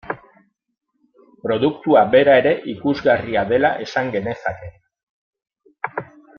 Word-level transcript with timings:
Produktua 1.47 2.03
bera 2.15 2.37
ere 2.43 2.55
ikusgarria 2.73 3.45
dela 3.53 3.73
esan 3.87 4.13
genezake. 4.19 4.75